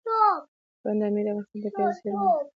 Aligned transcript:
بند 0.83 1.01
امیر 1.07 1.25
د 1.27 1.29
افغانستان 1.35 1.61
د 1.63 1.65
طبیعت 1.73 1.93
زړه 2.01 2.13
دی. 2.19 2.31